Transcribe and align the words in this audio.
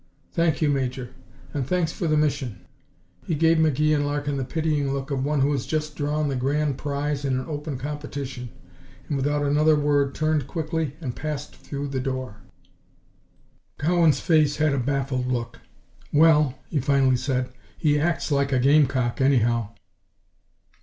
"Thank 0.31 0.63
you, 0.63 0.69
Major. 0.71 1.11
And 1.53 1.67
thanks 1.67 1.91
for 1.91 2.07
the 2.07 2.17
mission." 2.17 2.65
He 3.27 3.35
gave 3.35 3.57
McGee 3.59 3.93
and 3.93 4.03
Larkin 4.03 4.35
the 4.35 4.43
pitying 4.43 4.91
look 4.91 5.11
of 5.11 5.23
one 5.23 5.41
who 5.41 5.51
has 5.51 5.67
just 5.67 5.95
drawn 5.95 6.27
the 6.27 6.35
grand 6.35 6.79
prize 6.79 7.23
in 7.23 7.37
an 7.39 7.45
open 7.47 7.77
competition, 7.77 8.49
and 9.07 9.15
without 9.15 9.43
another 9.43 9.75
word 9.75 10.15
turned 10.15 10.47
quickly 10.47 10.95
and 11.01 11.15
passed 11.15 11.55
through 11.55 11.89
the 11.89 11.99
door. 11.99 12.37
Cowan's 13.77 14.19
face 14.19 14.55
had 14.57 14.73
a 14.73 14.79
baffled 14.79 15.27
look. 15.31 15.59
"Well," 16.11 16.55
he 16.71 16.79
finally 16.79 17.15
said, 17.15 17.51
"he 17.77 17.99
acts 17.99 18.31
like 18.31 18.51
a 18.51 18.57
gamecock, 18.57 19.21
anyhow." 19.21 19.69